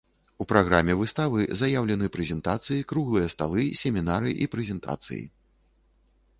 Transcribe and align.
У 0.43 0.45
праграме 0.51 0.95
выставы 1.01 1.43
заяўлены 1.59 2.09
прэзентацыі, 2.17 2.87
круглыя 2.93 3.27
сталы, 3.37 3.69
семінары 3.85 4.35
і 4.47 4.51
прэзентацыі. 4.57 5.25